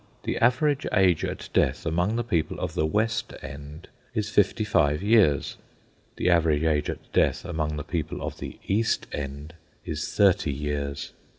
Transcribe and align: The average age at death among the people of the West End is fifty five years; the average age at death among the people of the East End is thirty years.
The 0.23 0.39
average 0.39 0.87
age 0.93 1.23
at 1.23 1.47
death 1.53 1.85
among 1.85 2.15
the 2.15 2.23
people 2.23 2.59
of 2.59 2.73
the 2.73 2.87
West 2.87 3.35
End 3.43 3.87
is 4.15 4.31
fifty 4.31 4.63
five 4.63 5.03
years; 5.03 5.57
the 6.15 6.27
average 6.27 6.63
age 6.63 6.89
at 6.89 7.11
death 7.13 7.45
among 7.45 7.77
the 7.77 7.83
people 7.83 8.23
of 8.23 8.39
the 8.39 8.57
East 8.67 9.05
End 9.13 9.53
is 9.85 10.07
thirty 10.17 10.51
years. 10.51 11.13